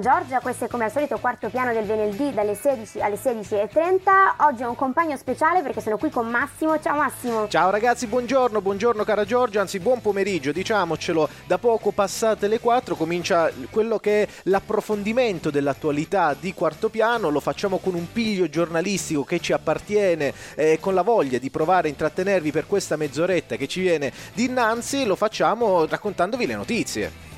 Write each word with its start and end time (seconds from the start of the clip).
Giorgia, 0.00 0.40
questo 0.40 0.64
è 0.64 0.68
come 0.68 0.84
al 0.84 0.90
solito 0.90 1.18
quarto 1.18 1.48
piano 1.50 1.72
del 1.72 1.84
venerdì 1.84 2.32
dalle 2.32 2.54
16 2.54 3.00
alle 3.00 3.16
16.30. 3.16 4.00
Oggi 4.38 4.62
ho 4.62 4.70
un 4.70 4.74
compagno 4.74 5.16
speciale 5.16 5.62
perché 5.62 5.80
sono 5.80 5.98
qui 5.98 6.10
con 6.10 6.28
Massimo. 6.28 6.80
Ciao 6.80 6.96
Massimo. 6.96 7.48
Ciao 7.48 7.70
ragazzi, 7.70 8.06
buongiorno, 8.06 8.60
buongiorno 8.60 9.04
cara 9.04 9.24
Giorgia, 9.24 9.60
anzi 9.60 9.78
buon 9.78 10.00
pomeriggio, 10.00 10.52
diciamocelo, 10.52 11.28
da 11.46 11.58
poco 11.58 11.90
passate 11.90 12.48
le 12.48 12.60
4 12.60 12.94
comincia 12.96 13.50
quello 13.70 13.98
che 13.98 14.22
è 14.22 14.28
l'approfondimento 14.44 15.50
dell'attualità 15.50 16.34
di 16.38 16.54
quarto 16.54 16.88
piano, 16.88 17.28
lo 17.28 17.40
facciamo 17.40 17.78
con 17.78 17.94
un 17.94 18.10
piglio 18.10 18.48
giornalistico 18.48 19.24
che 19.24 19.38
ci 19.40 19.52
appartiene, 19.52 20.32
eh, 20.54 20.78
con 20.80 20.94
la 20.94 21.02
voglia 21.02 21.38
di 21.38 21.50
provare 21.50 21.88
a 21.88 21.90
intrattenervi 21.90 22.50
per 22.50 22.66
questa 22.66 22.96
mezz'oretta 22.96 23.56
che 23.56 23.68
ci 23.68 23.80
viene 23.80 24.12
dinanzi, 24.32 25.04
lo 25.04 25.16
facciamo 25.16 25.86
raccontandovi 25.86 26.46
le 26.46 26.54
notizie. 26.54 27.29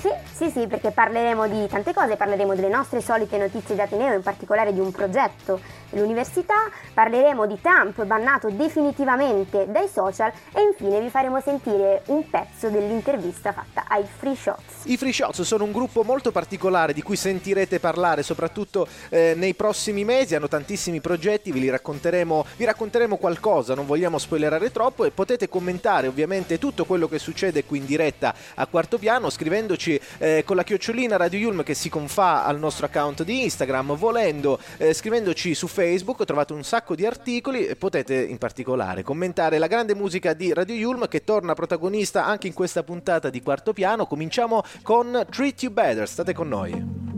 Sì, 0.00 0.08
sì, 0.32 0.50
sì, 0.50 0.66
perché 0.66 0.92
parleremo 0.92 1.46
di 1.46 1.66
tante 1.68 1.92
cose, 1.92 2.16
parleremo 2.16 2.54
delle 2.54 2.70
nostre 2.70 3.02
solite 3.02 3.36
notizie 3.36 3.74
di 3.74 3.82
Ateneo, 3.82 4.14
in 4.14 4.22
particolare 4.22 4.72
di 4.72 4.80
un 4.80 4.90
progetto 4.90 5.60
dell'università, 5.90 6.70
parleremo 6.94 7.46
di 7.46 7.60
Trump 7.60 8.02
bannato 8.04 8.48
definitivamente 8.48 9.66
dai 9.70 9.88
social 9.88 10.32
e 10.54 10.62
infine 10.62 11.00
vi 11.00 11.10
faremo 11.10 11.38
sentire 11.40 12.02
un 12.06 12.28
pezzo 12.30 12.70
dell'intervista 12.70 13.52
fatta 13.52 13.84
ai 13.88 14.04
Free 14.06 14.34
Shots. 14.34 14.84
I 14.84 14.96
Free 14.96 15.12
Shots 15.12 15.42
sono 15.42 15.64
un 15.64 15.72
gruppo 15.72 16.02
molto 16.02 16.30
particolare 16.30 16.94
di 16.94 17.02
cui 17.02 17.16
sentirete 17.16 17.78
parlare 17.78 18.22
soprattutto 18.22 18.86
eh, 19.10 19.34
nei 19.36 19.52
prossimi 19.52 20.04
mesi, 20.04 20.34
hanno 20.34 20.48
tantissimi 20.48 21.00
progetti, 21.00 21.52
vi, 21.52 21.68
racconteremo, 21.68 22.46
vi 22.56 22.64
racconteremo 22.64 23.16
qualcosa, 23.16 23.74
non 23.74 23.84
vogliamo 23.84 24.16
spoilerare 24.16 24.70
troppo 24.70 25.04
e 25.04 25.10
potete 25.10 25.48
commentare 25.50 26.06
ovviamente 26.06 26.58
tutto 26.58 26.86
quello 26.86 27.06
che 27.06 27.18
succede 27.18 27.64
qui 27.64 27.78
in 27.78 27.84
diretta 27.84 28.34
a 28.54 28.66
quarto 28.66 28.96
piano 28.96 29.28
scrivendoci 29.28 29.89
seguirci 29.90 30.00
eh, 30.18 30.44
con 30.44 30.56
la 30.56 30.62
chiocciolina 30.62 31.16
Radio 31.16 31.38
Yulm 31.38 31.62
che 31.62 31.74
si 31.74 31.88
confà 31.88 32.44
al 32.44 32.58
nostro 32.58 32.86
account 32.86 33.24
di 33.24 33.42
Instagram, 33.42 33.96
volendo 33.96 34.60
eh, 34.76 34.92
scrivendoci 34.92 35.54
su 35.54 35.66
Facebook, 35.66 36.24
trovate 36.24 36.52
un 36.52 36.62
sacco 36.62 36.94
di 36.94 37.06
articoli 37.06 37.66
e 37.66 37.74
potete 37.74 38.22
in 38.22 38.38
particolare 38.38 39.02
commentare 39.02 39.58
la 39.58 39.66
grande 39.66 39.94
musica 39.94 40.34
di 40.34 40.52
Radio 40.52 40.74
Yulm 40.74 41.08
che 41.08 41.24
torna 41.24 41.54
protagonista 41.54 42.24
anche 42.24 42.46
in 42.46 42.52
questa 42.52 42.82
puntata 42.82 43.30
di 43.30 43.42
quarto 43.42 43.72
piano. 43.72 44.06
Cominciamo 44.06 44.62
con 44.82 45.26
Treat 45.28 45.62
You 45.62 45.72
Better, 45.72 46.08
state 46.08 46.32
con 46.32 46.48
noi. 46.48 47.08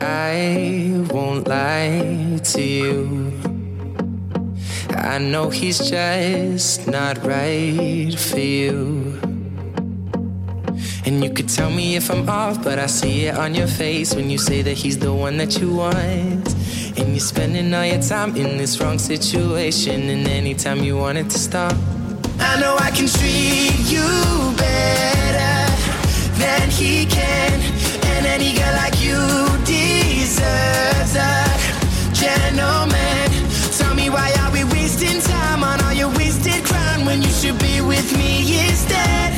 I 0.00 1.04
won't 1.10 1.48
lie 1.48 2.38
to 2.52 2.60
you. 2.60 3.32
I 4.90 5.18
know 5.18 5.50
he's 5.50 5.78
just 5.90 6.86
not 6.86 7.18
right 7.24 8.14
for 8.14 8.38
you. 8.38 9.27
And 11.08 11.24
you 11.24 11.30
could 11.30 11.48
tell 11.48 11.70
me 11.70 11.96
if 11.96 12.10
I'm 12.10 12.28
off, 12.28 12.62
but 12.62 12.78
I 12.78 12.84
see 12.84 13.24
it 13.28 13.34
on 13.34 13.54
your 13.54 13.66
face 13.66 14.14
when 14.14 14.28
you 14.28 14.36
say 14.36 14.60
that 14.60 14.74
he's 14.74 14.98
the 14.98 15.14
one 15.14 15.38
that 15.38 15.58
you 15.58 15.72
want. 15.72 16.46
And 16.98 17.08
you're 17.12 17.28
spending 17.34 17.72
all 17.72 17.86
your 17.86 18.02
time 18.02 18.36
in 18.36 18.58
this 18.58 18.78
wrong 18.78 18.98
situation, 18.98 20.10
and 20.10 20.28
anytime 20.28 20.80
you 20.84 20.98
want 20.98 21.16
it 21.16 21.30
to 21.30 21.38
stop. 21.38 21.72
I 22.38 22.60
know 22.60 22.76
I 22.78 22.90
can 22.90 23.08
treat 23.08 23.88
you 23.88 24.04
better 24.58 25.56
than 26.36 26.68
he 26.68 27.06
can, 27.06 27.52
and 28.12 28.26
any 28.26 28.52
girl 28.52 28.74
like 28.74 29.00
you 29.00 29.18
deserves 29.64 31.16
a 31.16 31.32
gentleman. 32.12 33.30
Tell 33.78 33.94
me 33.94 34.10
why 34.10 34.30
are 34.42 34.52
we 34.52 34.62
wasting 34.64 35.22
time 35.22 35.64
on 35.64 35.82
all 35.84 35.94
your 35.94 36.10
wasted 36.18 36.62
crown 36.66 37.06
when 37.06 37.22
you 37.22 37.30
should 37.30 37.58
be 37.58 37.80
with 37.80 38.14
me 38.18 38.68
instead? 38.68 39.37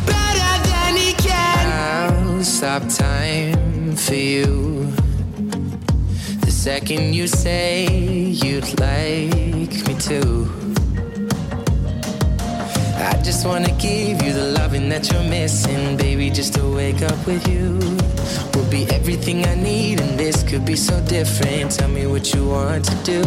Better 0.05 0.53
than 0.69 0.97
you 0.97 1.13
can 1.13 2.43
sometimes 2.43 4.09
feel 4.09 4.81
The 6.41 6.51
second 6.51 7.13
you 7.13 7.27
say 7.27 7.87
you'd 7.87 8.79
like 8.79 9.87
me 9.87 9.95
to. 10.09 10.64
I 13.05 13.21
just 13.21 13.45
wanna 13.45 13.71
give 13.77 14.21
you 14.23 14.33
the 14.33 14.51
loving 14.57 14.89
that 14.89 15.11
you're 15.11 15.29
missing, 15.29 15.95
baby, 15.95 16.31
just 16.31 16.55
to 16.55 16.75
wake 16.75 17.03
up 17.03 17.27
with 17.27 17.47
you 17.47 17.79
will 18.55 18.69
be 18.71 18.89
everything 18.89 19.45
I 19.45 19.53
need, 19.53 20.01
and 20.01 20.17
this 20.17 20.41
could 20.41 20.65
be 20.65 20.75
so 20.75 20.99
different. 21.01 21.71
Tell 21.71 21.89
me 21.89 22.07
what 22.07 22.33
you 22.33 22.47
want 22.47 22.85
to 22.85 22.95
do. 23.03 23.21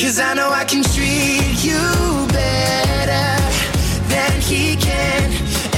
Cause 0.00 0.18
I 0.18 0.34
know 0.34 0.50
I 0.50 0.64
can 0.64 0.82
treat 0.82 1.62
you 1.62 1.82
better 2.32 3.28
than 4.08 4.40
he 4.40 4.76
can, 4.76 5.30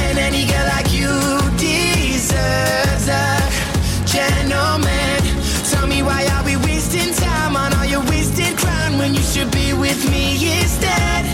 and 0.04 0.18
any 0.18 0.46
girl 0.46 0.66
like 0.76 0.90
you 0.92 1.12
deserves 1.58 3.08
a 3.08 3.26
gentleman. 4.06 5.20
Tell 5.70 5.86
me 5.86 6.02
why 6.02 6.26
are 6.34 6.44
we 6.44 6.56
wasting 6.56 7.12
time 7.14 7.56
on 7.56 7.74
all 7.74 7.84
your 7.84 8.04
wasted 8.08 8.56
crown 8.56 8.98
when 8.98 9.12
you 9.14 9.22
should 9.22 9.50
be 9.50 9.74
with 9.74 10.00
me 10.10 10.32
instead? 10.60 11.33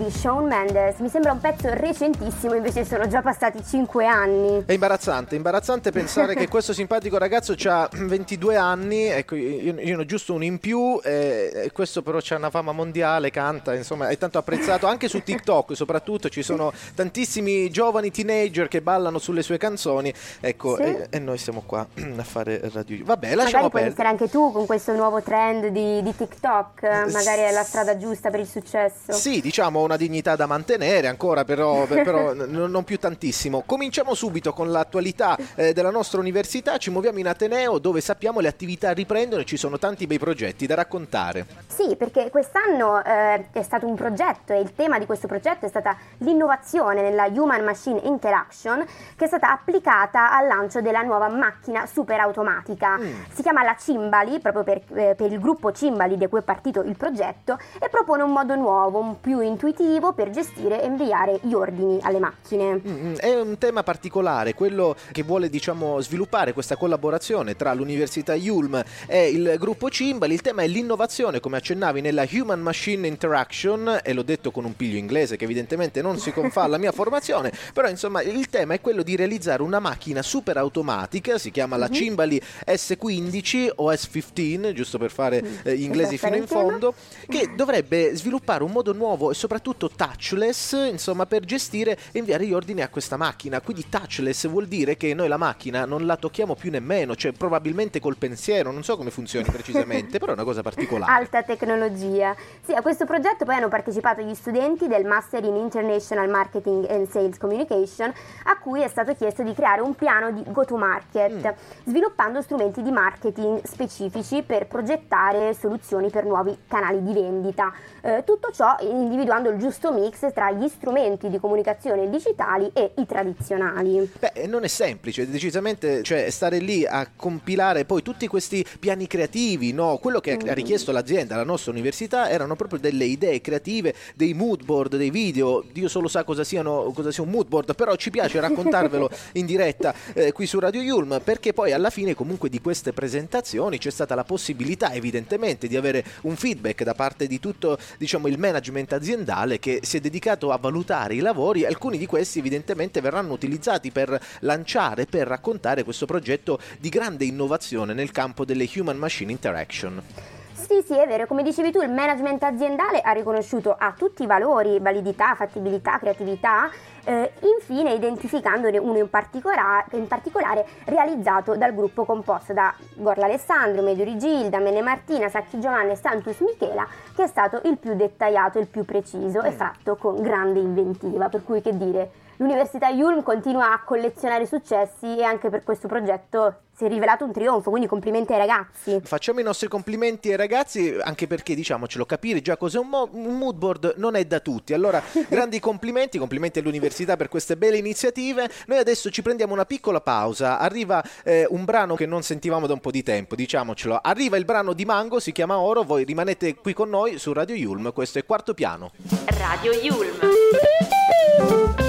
di 0.00 0.10
Shawn 0.10 0.46
Mendes. 0.46 0.98
Mi 0.98 1.08
sembra 1.10 1.32
un 1.32 1.40
pezzo 1.40 1.68
recentissimo, 1.74 2.54
invece 2.54 2.86
sono 2.86 3.06
già 3.06 3.20
passati 3.20 3.62
5 3.62 4.06
anni. 4.06 4.62
È 4.64 4.72
imbarazzante, 4.72 5.36
imbarazzante 5.36 5.90
pensare 5.90 6.34
che 6.34 6.48
questo 6.48 6.72
simpatico 6.72 7.18
ragazzo 7.18 7.54
ha 7.66 7.88
22 7.92 8.56
anni, 8.56 9.04
ecco, 9.04 9.34
io, 9.34 9.78
io 9.78 9.96
ne 9.96 10.02
ho 10.02 10.06
giusto 10.06 10.32
uno 10.32 10.44
in 10.44 10.58
più, 10.58 10.98
eh, 11.04 11.52
e 11.66 11.72
questo 11.72 12.02
però 12.02 12.18
ha 12.18 12.36
una 12.36 12.48
fama 12.48 12.72
mondiale, 12.72 13.30
canta, 13.30 13.74
insomma 13.74 14.08
è 14.08 14.16
tanto 14.16 14.38
apprezzato 14.38 14.86
anche 14.86 15.06
su 15.08 15.22
TikTok 15.22 15.74
soprattutto, 15.76 16.30
ci 16.30 16.42
sono 16.42 16.72
tantissimi 16.94 17.68
giovani 17.70 18.10
teenager 18.10 18.68
che 18.68 18.80
ballano 18.80 19.18
sulle 19.18 19.42
sue 19.42 19.58
canzoni, 19.58 20.12
ecco, 20.40 20.76
Sì. 20.76 20.82
e, 20.82 21.06
e 21.10 21.18
noi 21.18 21.36
siamo 21.36 21.62
qua 21.66 21.86
a 22.16 22.22
fare 22.22 22.60
radio. 22.72 23.04
Vabbè, 23.04 23.28
Magari 23.28 23.36
lasciamo 23.36 23.68
puoi 23.68 23.82
perdere. 23.82 23.86
iniziare 23.88 24.08
anche 24.08 24.30
tu 24.30 24.50
con 24.52 24.64
questo 24.64 24.94
nuovo 24.94 25.20
trend 25.22 25.66
di, 25.66 26.02
di 26.02 26.16
TikTok, 26.16 26.82
magari 27.12 27.42
è 27.42 27.50
la 27.52 27.64
strada 27.64 27.98
giusta 27.98 28.30
per 28.30 28.40
il 28.40 28.48
successo. 28.48 29.12
Sì, 29.12 29.40
diciamo 29.42 29.82
una 29.90 29.96
dignità 30.00 30.34
da 30.34 30.46
mantenere 30.46 31.08
ancora, 31.08 31.44
però, 31.44 31.84
però 31.84 32.32
non 32.46 32.84
più 32.84 32.98
tantissimo. 32.98 33.62
Cominciamo 33.66 34.14
subito 34.14 34.54
con 34.54 34.70
l'attualità 34.70 35.36
eh, 35.54 35.74
della 35.74 35.90
nostra 35.90 36.20
università, 36.20 36.78
ci 36.78 36.90
muoviamo 36.90 37.18
in 37.18 37.28
Ateneo 37.28 37.78
dove 37.78 38.00
sappiamo 38.00 38.40
le 38.40 38.48
attività 38.48 38.92
riprendono 38.92 39.42
e 39.42 39.44
ci 39.44 39.58
sono 39.58 39.78
tanti 39.78 40.06
bei 40.06 40.18
progetti 40.18 40.66
da 40.66 40.74
raccontare. 40.74 41.46
Sì, 41.66 41.96
perché 41.96 42.30
quest'anno 42.30 43.04
eh, 43.04 43.48
è 43.52 43.62
stato 43.62 43.86
un 43.86 43.94
progetto 43.94 44.54
e 44.54 44.60
il 44.60 44.74
tema 44.74 44.98
di 44.98 45.04
questo 45.04 45.26
progetto 45.26 45.66
è 45.66 45.68
stata 45.68 45.96
l'innovazione 46.18 47.02
nella 47.02 47.26
Human 47.26 47.62
Machine 47.62 48.00
Interaction 48.04 48.84
che 49.16 49.24
è 49.24 49.28
stata 49.28 49.52
applicata 49.52 50.32
al 50.32 50.46
lancio 50.46 50.80
della 50.80 51.02
nuova 51.02 51.28
macchina 51.28 51.84
super 51.86 52.18
automatica. 52.20 52.96
Mm. 52.96 53.12
Si 53.32 53.42
chiama 53.42 53.62
la 53.62 53.76
Cimbali, 53.78 54.40
proprio 54.40 54.64
per, 54.64 54.80
eh, 54.94 55.14
per 55.14 55.30
il 55.30 55.38
gruppo 55.38 55.72
Cimbali 55.72 56.16
di 56.16 56.26
cui 56.26 56.38
è 56.38 56.42
partito 56.42 56.82
il 56.82 56.96
progetto 56.96 57.58
e 57.78 57.88
propone 57.90 58.22
un 58.22 58.32
modo 58.32 58.54
nuovo, 58.54 58.98
un 58.98 59.20
più 59.20 59.40
intuitivo 59.40 59.79
per 60.14 60.28
gestire 60.28 60.82
e 60.82 60.86
inviare 60.86 61.38
gli 61.42 61.54
ordini 61.54 61.98
alle 62.02 62.18
macchine. 62.18 62.80
Mm, 62.86 63.14
è 63.14 63.40
un 63.40 63.56
tema 63.56 63.82
particolare, 63.82 64.52
quello 64.52 64.94
che 65.10 65.22
vuole 65.22 65.48
diciamo, 65.48 65.98
sviluppare 66.00 66.52
questa 66.52 66.76
collaborazione 66.76 67.56
tra 67.56 67.72
l'Università 67.72 68.34
Ulm 68.34 68.82
e 69.06 69.28
il 69.30 69.56
gruppo 69.58 69.88
Cimbali. 69.88 70.34
Il 70.34 70.42
tema 70.42 70.62
è 70.62 70.66
l'innovazione, 70.66 71.40
come 71.40 71.56
accennavi, 71.56 72.02
nella 72.02 72.26
Human 72.30 72.60
Machine 72.60 73.06
Interaction, 73.06 74.00
e 74.02 74.12
l'ho 74.12 74.22
detto 74.22 74.50
con 74.50 74.66
un 74.66 74.76
piglio 74.76 74.98
inglese 74.98 75.36
che 75.36 75.44
evidentemente 75.44 76.02
non 76.02 76.18
si 76.18 76.30
confà 76.30 76.62
alla 76.62 76.78
mia 76.78 76.92
formazione, 76.92 77.50
però 77.72 77.88
insomma 77.88 78.20
il 78.20 78.50
tema 78.50 78.74
è 78.74 78.82
quello 78.82 79.02
di 79.02 79.16
realizzare 79.16 79.62
una 79.62 79.78
macchina 79.78 80.20
super 80.20 80.58
automatica, 80.58 81.38
si 81.38 81.50
chiama 81.50 81.78
la 81.78 81.86
mhm. 81.86 81.92
Cimbali 81.94 82.42
S15 82.66 83.70
o 83.76 83.90
S15, 83.90 84.72
giusto 84.72 84.98
per 84.98 85.10
fare 85.10 85.42
mm. 85.42 85.46
eh, 85.62 85.76
gli 85.76 85.84
inglesi 85.84 86.18
fino 86.18 86.36
in 86.36 86.46
fondo, 86.46 86.92
che 87.26 87.52
dovrebbe 87.56 88.14
sviluppare 88.14 88.62
un 88.62 88.72
modo 88.72 88.92
nuovo 88.92 89.30
e 89.30 89.34
soprattutto 89.34 89.68
touchless, 89.76 90.72
insomma, 90.90 91.26
per 91.26 91.44
gestire 91.44 91.98
e 92.12 92.18
inviare 92.18 92.46
gli 92.46 92.52
ordini 92.52 92.82
a 92.82 92.88
questa 92.88 93.16
macchina. 93.16 93.60
Quindi 93.60 93.88
touchless 93.88 94.48
vuol 94.48 94.66
dire 94.66 94.96
che 94.96 95.14
noi 95.14 95.28
la 95.28 95.36
macchina 95.36 95.84
non 95.84 96.06
la 96.06 96.16
tocchiamo 96.16 96.54
più 96.54 96.70
nemmeno, 96.70 97.14
cioè 97.14 97.32
probabilmente 97.32 98.00
col 98.00 98.16
pensiero, 98.16 98.70
non 98.70 98.82
so 98.82 98.96
come 98.96 99.10
funzioni 99.10 99.46
precisamente, 99.50 100.18
però 100.18 100.32
è 100.32 100.34
una 100.34 100.44
cosa 100.44 100.62
particolare. 100.62 101.12
Alta 101.12 101.42
tecnologia. 101.42 102.34
Sì, 102.64 102.72
a 102.72 102.82
questo 102.82 103.04
progetto 103.04 103.44
poi 103.44 103.56
hanno 103.56 103.68
partecipato 103.68 104.22
gli 104.22 104.34
studenti 104.34 104.86
del 104.86 105.04
Master 105.04 105.44
in 105.44 105.56
International 105.56 106.28
Marketing 106.28 106.88
and 106.88 107.08
Sales 107.08 107.38
Communication, 107.38 108.12
a 108.44 108.58
cui 108.58 108.82
è 108.82 108.88
stato 108.88 109.14
chiesto 109.14 109.42
di 109.42 109.54
creare 109.54 109.80
un 109.80 109.94
piano 109.94 110.30
di 110.32 110.42
go-to-market, 110.46 111.48
mm. 111.48 111.84
sviluppando 111.84 112.42
strumenti 112.42 112.82
di 112.82 112.90
marketing 112.90 113.62
specifici 113.64 114.42
per 114.42 114.66
progettare 114.66 115.54
soluzioni 115.54 116.10
per 116.10 116.24
nuovi 116.24 116.56
canali 116.68 117.02
di 117.02 117.12
vendita. 117.12 117.72
Eh, 118.00 118.22
tutto 118.24 118.50
ciò 118.50 118.76
individuando 118.80 119.50
il 119.50 119.58
giusto 119.60 119.92
mix 119.92 120.32
tra 120.32 120.50
gli 120.50 120.66
strumenti 120.68 121.28
di 121.28 121.38
comunicazione 121.38 122.08
digitali 122.08 122.68
e 122.72 122.92
i 122.96 123.06
tradizionali. 123.06 124.10
Beh, 124.18 124.46
non 124.46 124.64
è 124.64 124.68
semplice, 124.68 125.28
decisamente, 125.28 126.02
cioè 126.02 126.28
stare 126.30 126.58
lì 126.58 126.84
a 126.84 127.08
compilare 127.14 127.84
poi 127.84 128.02
tutti 128.02 128.26
questi 128.26 128.64
piani 128.80 129.06
creativi, 129.06 129.72
no? 129.72 129.98
Quello 129.98 130.18
che 130.20 130.36
mm. 130.42 130.48
ha 130.48 130.54
richiesto 130.54 130.90
l'azienda, 130.90 131.36
la 131.36 131.44
nostra 131.44 131.70
università, 131.70 132.30
erano 132.30 132.56
proprio 132.56 132.80
delle 132.80 133.04
idee 133.04 133.40
creative, 133.40 133.94
dei 134.14 134.32
mood 134.34 134.64
board, 134.64 134.96
dei 134.96 135.10
video. 135.10 135.62
Dio 135.70 135.88
solo 135.88 136.08
sa 136.08 136.24
cosa, 136.24 136.42
siano, 136.42 136.90
cosa 136.94 137.12
sia 137.12 137.22
un 137.22 137.30
mood 137.30 137.46
board, 137.46 137.74
però 137.74 137.94
ci 137.96 138.10
piace 138.10 138.40
raccontarvelo 138.40 139.10
in 139.32 139.46
diretta 139.46 139.94
eh, 140.14 140.32
qui 140.32 140.46
su 140.46 140.58
Radio 140.58 140.80
Yulm, 140.80 141.20
perché 141.22 141.52
poi 141.52 141.72
alla 141.72 141.90
fine 141.90 142.14
comunque 142.14 142.48
di 142.48 142.60
queste 142.60 142.92
presentazioni 142.92 143.78
c'è 143.78 143.90
stata 143.90 144.14
la 144.14 144.24
possibilità 144.24 144.92
evidentemente 144.92 145.68
di 145.68 145.76
avere 145.76 146.04
un 146.22 146.36
feedback 146.36 146.82
da 146.82 146.94
parte 146.94 147.26
di 147.26 147.38
tutto 147.38 147.78
diciamo, 147.98 148.26
il 148.26 148.38
management 148.38 148.92
aziendale 148.94 149.49
che 149.58 149.80
si 149.82 149.96
è 149.96 150.00
dedicato 150.00 150.52
a 150.52 150.58
valutare 150.58 151.14
i 151.14 151.20
lavori, 151.20 151.64
alcuni 151.64 151.98
di 151.98 152.06
questi 152.06 152.38
evidentemente 152.38 153.00
verranno 153.00 153.32
utilizzati 153.32 153.90
per 153.90 154.18
lanciare, 154.40 155.06
per 155.06 155.26
raccontare 155.26 155.84
questo 155.84 156.06
progetto 156.06 156.58
di 156.78 156.88
grande 156.88 157.24
innovazione 157.24 157.92
nel 157.92 158.12
campo 158.12 158.44
delle 158.44 158.68
human 158.74 158.96
machine 158.96 159.32
interaction. 159.32 160.39
Sì, 160.70 160.82
sì, 160.86 160.96
è 160.96 161.04
vero, 161.04 161.26
come 161.26 161.42
dicevi 161.42 161.72
tu, 161.72 161.80
il 161.80 161.90
management 161.90 162.44
aziendale 162.44 163.00
ha 163.00 163.10
riconosciuto 163.10 163.74
a 163.76 163.92
tutti 163.98 164.22
i 164.22 164.26
valori, 164.26 164.78
validità, 164.78 165.34
fattibilità, 165.34 165.98
creatività, 165.98 166.70
eh, 167.02 167.32
infine 167.58 167.92
identificandone 167.92 168.78
uno 168.78 168.98
in 168.98 169.10
particolare, 169.10 169.86
in 169.96 170.06
particolare, 170.06 170.64
realizzato 170.84 171.56
dal 171.56 171.74
gruppo 171.74 172.04
composto 172.04 172.52
da 172.52 172.72
Gorla 172.94 173.24
Alessandro, 173.24 173.82
Medio 173.82 174.16
Gilda, 174.16 174.60
Mene 174.60 174.80
Martina, 174.80 175.28
Sacchi 175.28 175.58
Giovanni 175.58 175.90
e 175.90 175.96
Santus 175.96 176.38
Michela, 176.38 176.86
che 177.16 177.24
è 177.24 177.26
stato 177.26 177.60
il 177.64 177.76
più 177.76 177.96
dettagliato, 177.96 178.60
il 178.60 178.68
più 178.68 178.84
preciso 178.84 179.42
e 179.42 179.50
mm. 179.50 179.54
fatto 179.54 179.96
con 179.96 180.22
grande 180.22 180.60
inventiva, 180.60 181.28
per 181.28 181.42
cui 181.42 181.60
che 181.60 181.76
dire 181.76 182.10
L'Università 182.40 182.88
Ulm 182.88 183.22
continua 183.22 183.70
a 183.70 183.82
collezionare 183.84 184.46
successi 184.46 185.18
e 185.18 185.22
anche 185.22 185.50
per 185.50 185.62
questo 185.62 185.88
progetto 185.88 186.60
si 186.74 186.86
è 186.86 186.88
rivelato 186.88 187.26
un 187.26 187.32
trionfo, 187.32 187.68
quindi 187.68 187.86
complimenti 187.86 188.32
ai 188.32 188.38
ragazzi. 188.38 188.98
Facciamo 189.02 189.40
i 189.40 189.42
nostri 189.42 189.68
complimenti 189.68 190.30
ai 190.30 190.36
ragazzi, 190.36 190.96
anche 191.02 191.26
perché 191.26 191.54
diciamocelo, 191.54 192.06
capire 192.06 192.40
già 192.40 192.56
cos'è 192.56 192.78
un, 192.78 192.88
mo- 192.88 193.10
un 193.12 193.36
mood 193.36 193.56
board 193.56 193.94
non 193.98 194.14
è 194.14 194.24
da 194.24 194.40
tutti. 194.40 194.72
Allora, 194.72 195.02
grandi 195.28 195.60
complimenti, 195.60 196.16
complimenti 196.16 196.60
all'università 196.60 197.18
per 197.18 197.28
queste 197.28 197.58
belle 197.58 197.76
iniziative. 197.76 198.48
Noi 198.68 198.78
adesso 198.78 199.10
ci 199.10 199.20
prendiamo 199.20 199.52
una 199.52 199.66
piccola 199.66 200.00
pausa. 200.00 200.58
Arriva 200.58 201.04
eh, 201.22 201.46
un 201.50 201.66
brano 201.66 201.94
che 201.94 202.06
non 202.06 202.22
sentivamo 202.22 202.66
da 202.66 202.72
un 202.72 202.80
po' 202.80 202.90
di 202.90 203.02
tempo, 203.02 203.34
diciamocelo. 203.34 203.98
Arriva 204.00 204.38
il 204.38 204.46
brano 204.46 204.72
di 204.72 204.86
Mango, 204.86 205.20
si 205.20 205.32
chiama 205.32 205.58
Oro. 205.58 205.82
Voi 205.82 206.04
rimanete 206.04 206.54
qui 206.54 206.72
con 206.72 206.88
noi 206.88 207.18
su 207.18 207.34
Radio 207.34 207.54
Yulm. 207.54 207.92
Questo 207.92 208.18
è 208.18 208.24
quarto 208.24 208.54
piano. 208.54 208.92
Radio 209.26 209.72
Yulm. 209.72 211.88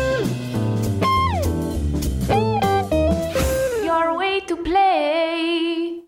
To 4.51 4.57
play. 4.57 6.03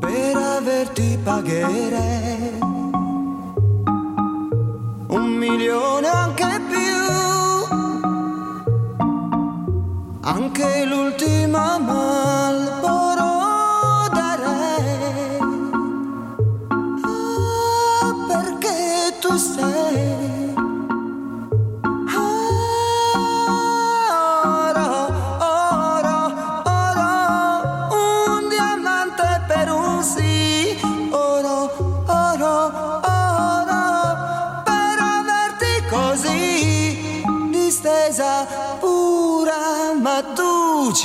Per 0.00 0.36
averti 0.36 1.18
pagherei 1.22 2.58
un 5.08 5.26
milione 5.38 6.08
anche 6.08 6.60
più, 6.70 6.96
anche 10.22 10.84
l'ultima 10.86 11.78
Malboro 11.78 12.03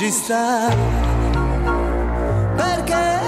ci 0.00 0.10
sta. 0.10 0.74
Perché 2.56 3.20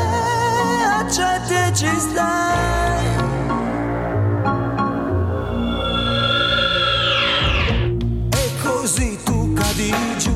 accetti 1.01 1.77
ci 1.77 2.01
stai 2.01 3.17
e 8.31 8.51
così 8.63 9.19
tu 9.23 9.53
cadi 9.53 9.93
giù. 10.17 10.35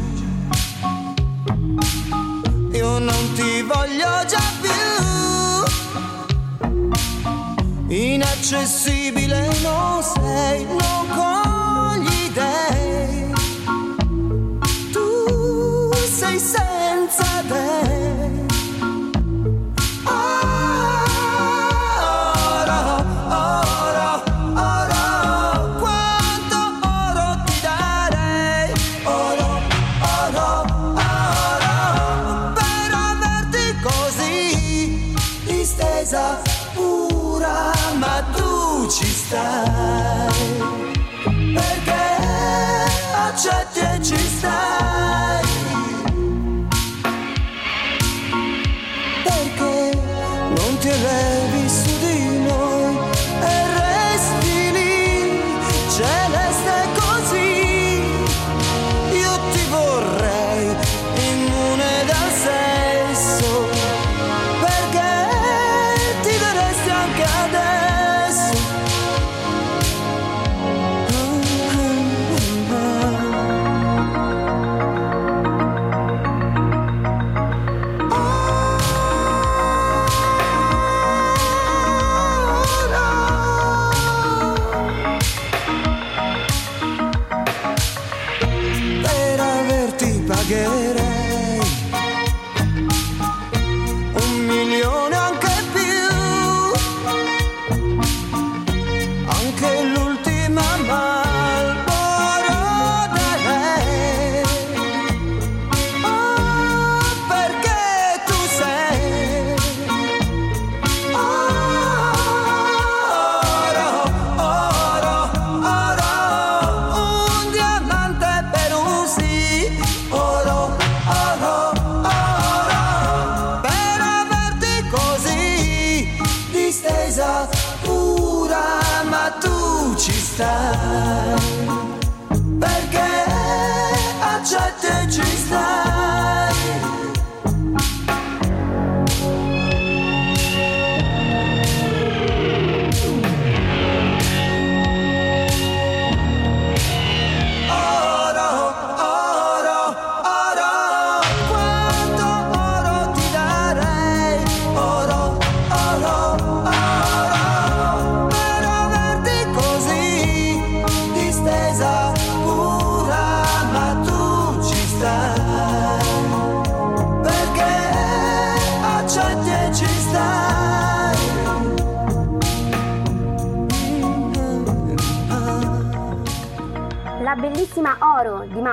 Io 2.73 2.99
non 2.99 3.33
ti 3.33 3.62
voglio 3.62 4.26
già 4.28 4.43
più. 4.61 4.71
Inaccessibile 7.88 9.49
non 9.62 10.02
sei 10.02 10.66
non 10.66 11.07
cogli 11.14 11.46
day. 17.49 18.46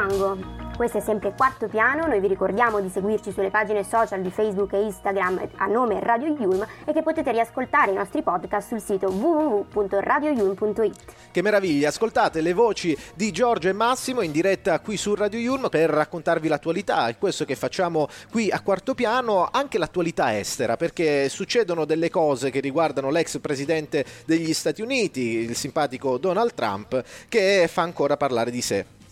Mango. 0.04 0.62
Questo 0.76 0.98
è 0.98 1.02
sempre 1.02 1.36
quarto 1.38 1.68
piano, 1.68 2.08
noi 2.08 2.20
vi 2.20 2.28
ricordiamo 2.28 2.82
di 2.82 2.90
seguirci 2.90 3.32
sulle 3.32 3.52
pagine 3.52 3.84
social 3.84 4.24
di 4.24 4.32
Facebook 4.32 4.74
e 4.74 4.82
Instagram 4.82 5.48
a 5.58 5.68
nome 5.68 6.00
Radio 6.00 6.36
Yulm 6.36 6.66
e 6.84 6.92
che 6.92 7.04
potete 7.04 7.32
riascoltare 7.32 7.92
i 7.92 7.94
nostri 7.94 8.24
podcast 8.24 8.70
sul 8.70 8.82
sito 8.82 9.08
www.radioyulm.it. 9.08 10.96
Che 11.32 11.42
meraviglia, 11.44 11.90
ascoltate 11.90 12.42
le 12.42 12.54
voci 12.54 12.98
di 13.14 13.32
Giorgio 13.32 13.70
e 13.70 13.74
Massimo 13.74 14.22
in 14.22 14.32
diretta 14.32 14.80
qui 14.80 14.98
su 14.98 15.14
Radio 15.14 15.40
Yulm 15.40 15.70
per 15.70 15.92
raccontarvi 15.92 16.48
l'attualità, 16.48 17.08
è 17.08 17.20
questo 17.20 17.46
che 17.46 17.56
facciamo 17.56 18.08
qui 18.32 18.50
a 18.50 18.62
quarto 18.62 18.96
piano, 18.96 19.48
anche 19.52 19.78
l'attualità 19.78 20.36
estera, 20.38 20.76
perché 20.76 21.30
succedono 21.30 21.86
delle 21.86 22.10
cose 22.10 22.50
che 22.50 22.62
riguardano 22.62 23.12
l'ex 23.12 23.40
presidente 23.40 24.04
degli 24.26 24.54
Stati 24.54 24.82
Uniti, 24.82 25.38
il 25.38 25.56
simpatico 25.56 26.18
Donald 26.18 26.56
Trump, 26.56 27.04
che 27.30 27.70
fa 27.72 27.84
ancora 27.84 28.18
parlare 28.18 28.50
di 28.50 28.62
sé. 28.62 29.03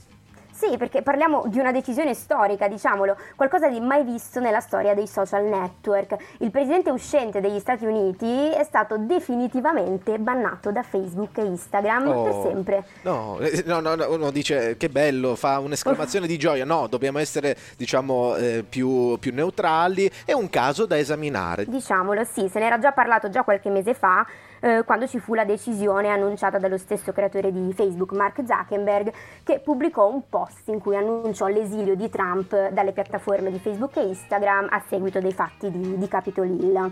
Sì, 0.62 0.78
perché 0.78 1.02
parliamo 1.02 1.46
di 1.48 1.58
una 1.58 1.72
decisione 1.72 2.14
storica, 2.14 2.68
diciamolo, 2.68 3.18
qualcosa 3.36 3.68
di 3.68 3.80
mai 3.80 4.04
visto 4.04 4.40
nella 4.40 4.60
storia 4.60 4.94
dei 4.94 5.08
social 5.08 5.44
network. 5.46 6.16
Il 6.38 6.52
presidente 6.52 6.92
uscente 6.92 7.42
degli 7.42 7.58
Stati 7.58 7.84
Uniti 7.84 8.52
è 8.52 8.64
stato 8.64 8.98
definitivamente 8.98 10.20
bannato 10.20 10.72
da 10.72 10.84
Facebook 10.84 11.40
e 11.40 11.46
Instagram 11.46 12.08
Oh. 12.08 12.24
per 12.24 12.52
sempre. 12.52 12.84
No, 13.02 13.40
eh, 13.40 13.64
no, 13.66 13.80
no, 13.80 13.96
no, 13.96 14.14
uno 14.14 14.30
dice 14.30 14.78
che 14.78 14.90
bello, 14.90 15.36
fa 15.36 15.58
un'esclamazione 15.58 16.28
di 16.28 16.38
gioia. 16.38 16.64
No, 16.64 16.86
dobbiamo 16.86 17.18
essere, 17.18 17.58
diciamo, 17.76 18.36
eh, 18.36 18.64
più, 18.68 19.18
più 19.18 19.34
neutrali. 19.34 20.12
È 20.24 20.34
un 20.34 20.48
caso 20.52 20.86
da 20.86 20.96
esaminare. 20.96 21.66
Diciamolo, 21.66 22.24
sì, 22.24 22.48
se 22.50 22.60
ne 22.60 22.66
era 22.66 22.78
già 22.78 22.92
parlato 22.92 23.32
già 23.32 23.42
qualche 23.42 23.72
mese 23.72 23.96
fa, 23.96 24.24
eh, 24.62 24.84
quando 24.86 25.08
ci 25.08 25.20
fu 25.20 25.34
la 25.34 25.44
decisione 25.44 26.10
annunciata 26.10 26.58
dallo 26.58 26.78
stesso 26.78 27.12
creatore 27.12 27.52
di 27.52 27.74
Facebook, 27.74 28.14
Mark 28.14 28.42
Zuckerberg, 28.46 29.12
che 29.44 29.60
pubblicò 29.60 30.08
un 30.08 30.30
post 30.30 30.68
in 30.70 30.80
cui 30.80 30.96
annunciò 30.96 31.48
l'esilio 31.48 31.96
di 31.96 32.10
Trump 32.10 32.70
dalle 32.70 32.94
piattaforme 32.94 33.52
di 33.52 33.60
Facebook 33.60 33.98
e 33.98 34.08
Instagram 34.08 34.68
a 34.70 34.82
seguito 34.88 35.20
dei 35.20 35.34
fatti 35.34 35.70
di, 35.70 35.98
di 35.98 36.08
Capitol 36.08 36.48
Hill. 36.48 36.92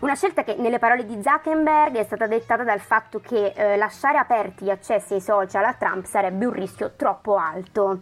Una 0.00 0.14
scelta 0.14 0.44
che 0.44 0.54
nelle 0.54 0.78
parole 0.78 1.04
di 1.04 1.20
Zuckerberg 1.22 1.94
è 1.96 2.04
stata 2.04 2.26
dettata 2.26 2.64
dal 2.64 2.80
fatto 2.80 3.20
che 3.20 3.52
eh, 3.54 3.76
lasciare 3.76 4.16
aperti 4.16 4.64
gli 4.64 4.70
accessi 4.70 5.12
ai 5.12 5.20
social 5.20 5.64
a 5.64 5.74
Trump 5.74 6.06
sarebbe 6.06 6.46
un 6.46 6.52
rischio 6.52 6.92
troppo 6.96 7.36
alto. 7.36 7.98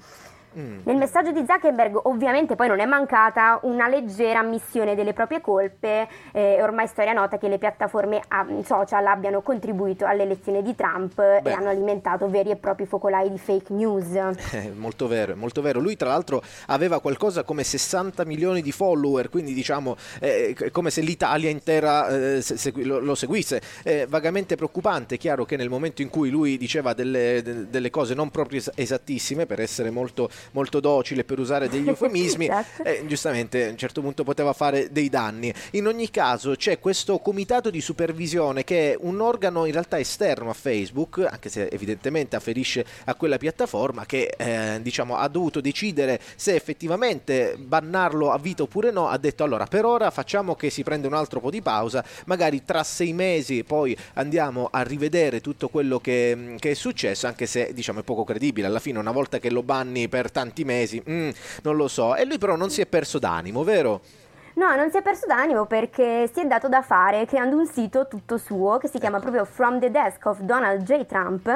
Mm. 0.58 0.80
Nel 0.84 0.96
messaggio 0.96 1.30
di 1.30 1.44
Zuckerberg 1.46 2.00
ovviamente 2.04 2.56
poi 2.56 2.66
non 2.66 2.80
è 2.80 2.84
mancata 2.84 3.60
una 3.62 3.86
leggera 3.86 4.40
ammissione 4.40 4.96
delle 4.96 5.12
proprie 5.12 5.40
colpe, 5.40 6.08
eh, 6.32 6.56
è 6.56 6.62
ormai 6.62 6.88
storia 6.88 7.12
nota 7.12 7.38
che 7.38 7.48
le 7.48 7.58
piattaforme 7.58 8.20
ah, 8.28 8.44
social 8.64 9.06
abbiano 9.06 9.40
contribuito 9.40 10.04
all'elezione 10.04 10.62
di 10.62 10.74
Trump 10.74 11.14
Beh. 11.14 11.42
e 11.48 11.52
hanno 11.52 11.68
alimentato 11.68 12.28
veri 12.28 12.50
e 12.50 12.56
propri 12.56 12.86
focolai 12.86 13.30
di 13.30 13.38
fake 13.38 13.72
news. 13.72 14.12
È 14.50 14.70
molto 14.74 15.06
vero, 15.06 15.36
molto 15.36 15.62
vero. 15.62 15.78
Lui, 15.78 15.96
tra 15.96 16.08
l'altro, 16.08 16.42
aveva 16.66 17.00
qualcosa 17.00 17.44
come 17.44 17.62
60 17.62 18.24
milioni 18.24 18.60
di 18.60 18.72
follower, 18.72 19.28
quindi 19.28 19.54
diciamo 19.54 19.96
eh, 20.20 20.56
come 20.72 20.90
se 20.90 21.02
l'Italia 21.02 21.50
intera 21.50 22.08
eh, 22.08 22.42
se- 22.42 22.56
segui- 22.56 22.84
lo, 22.84 23.14
seguisse. 23.14 23.60
Vagamente 24.08 24.56
preoccupante. 24.56 25.14
È 25.14 25.18
chiaro 25.18 25.44
che 25.44 25.56
nel 25.56 25.68
momento 25.68 26.02
in 26.02 26.08
cui 26.08 26.30
lui 26.30 26.56
diceva 26.56 26.94
delle, 26.94 27.42
de- 27.42 27.68
delle 27.68 27.90
cose 27.90 28.14
non 28.14 28.30
proprio 28.30 28.58
es- 28.58 28.70
esattissime, 28.74 29.46
per 29.46 29.60
essere 29.60 29.90
molto, 29.90 30.28
molto 30.52 30.80
docile, 30.80 31.24
per 31.24 31.38
usare 31.38 31.68
degli 31.68 31.88
eufemismi, 31.88 32.46
Esatto. 32.46 32.84
eh, 32.84 33.04
giustamente 33.06 33.66
a 33.66 33.70
un 33.70 33.76
certo 33.76 34.00
punto 34.00 34.24
poteva 34.24 34.52
fare 34.52 34.90
dei 34.90 35.08
danni. 35.08 35.52
In 35.72 35.86
ogni 35.86 36.10
caso, 36.10 36.54
c'è 36.54 36.78
questo 36.78 37.18
comitato 37.18 37.70
di 37.70 37.80
supervisione 37.80 38.64
che 38.64 38.92
è 38.92 38.96
un 39.00 39.20
organo 39.20 39.64
in 39.64 39.72
realtà 39.72 39.98
esterno 39.98 40.50
a 40.50 40.54
Facebook, 40.54 41.26
anche 41.28 41.48
se 41.48 41.66
evidentemente 41.70 42.36
afferisce 42.36 42.84
a 43.04 43.14
quella 43.14 43.38
piattaforma, 43.38 44.06
che 44.06 44.34
eh, 44.36 44.78
diciamo 44.82 45.16
ha 45.16 45.28
dovuto 45.28 45.60
decidere 45.60 46.20
se 46.36 46.54
effettivamente 46.54 47.56
bannarlo 47.58 48.30
a 48.30 48.38
vita 48.38 48.62
oppure 48.62 48.90
no. 48.90 49.08
Ha 49.08 49.18
detto 49.18 49.44
allora 49.44 49.66
per 49.66 49.84
ora 49.84 50.10
facciamo 50.10 50.54
che 50.54 50.70
si 50.70 50.82
prenda 50.82 51.06
un 51.06 51.14
altro 51.14 51.40
po' 51.40 51.50
di 51.50 51.62
pausa, 51.62 52.04
magari 52.26 52.64
tra 52.64 52.82
sei 52.82 53.12
mesi 53.12 53.64
poi 53.64 53.96
andiamo 54.14 54.68
a 54.70 54.82
rivedere 54.82 55.40
tutto 55.40 55.68
quello 55.68 55.98
che, 55.98 56.56
che 56.58 56.70
è 56.70 56.74
successo, 56.74 57.26
anche 57.26 57.46
se 57.46 57.72
diciamo 57.72 58.00
è 58.00 58.02
poco 58.02 58.24
credibile. 58.24 58.66
Alla 58.66 58.78
fine, 58.80 58.98
una 58.98 59.12
volta 59.12 59.38
che 59.38 59.50
lo 59.50 59.62
banni 59.62 60.08
per 60.08 60.27
tanti 60.30 60.64
mesi, 60.64 61.02
mm, 61.08 61.30
non 61.62 61.76
lo 61.76 61.88
so. 61.88 62.14
E 62.14 62.24
lui 62.24 62.38
però 62.38 62.56
non 62.56 62.70
si 62.70 62.80
è 62.80 62.86
perso 62.86 63.18
d'animo, 63.18 63.64
vero? 63.64 64.00
No, 64.58 64.74
non 64.74 64.90
si 64.90 64.96
è 64.96 65.02
perso 65.02 65.24
d'animo 65.26 65.66
perché 65.66 66.28
si 66.34 66.40
è 66.40 66.44
dato 66.44 66.68
da 66.68 66.82
fare 66.82 67.26
creando 67.26 67.56
un 67.56 67.66
sito 67.68 68.08
tutto 68.08 68.38
suo 68.38 68.78
che 68.78 68.88
si 68.88 68.98
chiama 68.98 69.20
proprio 69.20 69.44
From 69.44 69.78
the 69.78 69.88
Desk 69.88 70.26
of 70.26 70.40
Donald 70.40 70.82
J. 70.82 71.06
Trump 71.06 71.46